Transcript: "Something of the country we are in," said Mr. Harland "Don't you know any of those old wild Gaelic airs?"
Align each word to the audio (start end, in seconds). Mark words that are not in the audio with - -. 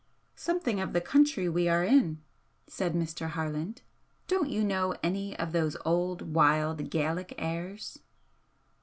"Something 0.35 0.79
of 0.79 0.93
the 0.93 0.99
country 0.99 1.47
we 1.47 1.69
are 1.69 1.83
in," 1.83 2.23
said 2.65 2.95
Mr. 2.95 3.27
Harland 3.29 3.83
"Don't 4.27 4.49
you 4.49 4.63
know 4.63 4.95
any 5.03 5.37
of 5.37 5.51
those 5.51 5.77
old 5.85 6.33
wild 6.33 6.89
Gaelic 6.89 7.35
airs?" 7.37 7.99